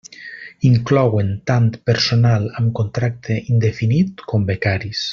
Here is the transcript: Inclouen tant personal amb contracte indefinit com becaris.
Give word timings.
Inclouen 0.69 1.29
tant 1.51 1.67
personal 1.91 2.49
amb 2.63 2.73
contracte 2.81 3.39
indefinit 3.55 4.29
com 4.33 4.51
becaris. 4.53 5.07